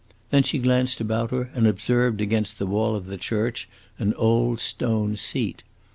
Then 0.31 0.41
she 0.41 0.57
glanced 0.57 0.99
about 0.99 1.29
her 1.29 1.51
and 1.53 1.67
observed, 1.67 2.21
against 2.21 2.57
the 2.57 2.65
wall 2.65 2.95
of 2.95 3.05
the 3.05 3.19
church, 3.19 3.69
an 3.99 4.15
old 4.15 4.59
stone 4.59 5.15
seat. 5.15 5.61